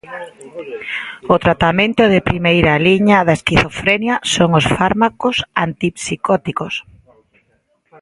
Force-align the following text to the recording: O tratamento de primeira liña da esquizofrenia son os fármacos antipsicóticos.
O 1.33 1.35
tratamento 1.45 2.03
de 2.13 2.25
primeira 2.29 2.73
liña 2.87 3.17
da 3.27 3.33
esquizofrenia 3.39 4.15
son 4.33 4.49
os 4.59 4.65
fármacos 4.77 5.35
antipsicóticos. 5.65 6.73